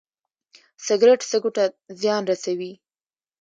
[0.85, 1.63] سګرټ سږو ته
[2.01, 2.71] زیان رسوي